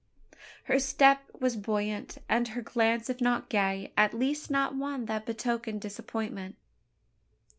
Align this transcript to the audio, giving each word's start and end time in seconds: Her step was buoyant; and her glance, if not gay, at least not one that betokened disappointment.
Her 0.63 0.79
step 0.79 1.29
was 1.39 1.55
buoyant; 1.55 2.17
and 2.27 2.47
her 2.47 2.63
glance, 2.63 3.07
if 3.07 3.21
not 3.21 3.49
gay, 3.49 3.93
at 3.95 4.15
least 4.15 4.49
not 4.49 4.73
one 4.73 5.05
that 5.05 5.27
betokened 5.27 5.81
disappointment. 5.81 6.55